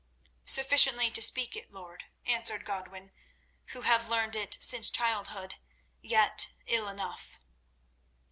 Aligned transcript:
"Sufficiently 0.47 1.11
to 1.11 1.21
speak 1.21 1.55
it, 1.55 1.69
lord," 1.69 2.05
answered 2.25 2.65
Godwin, 2.65 3.11
"who 3.67 3.81
have 3.81 4.09
learned 4.09 4.35
it 4.35 4.57
since 4.59 4.89
childhood, 4.89 5.59
yet 6.01 6.53
ill 6.65 6.87
enough." 6.87 7.37